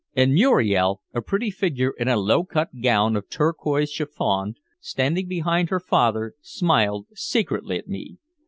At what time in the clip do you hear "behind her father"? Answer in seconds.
5.27-6.33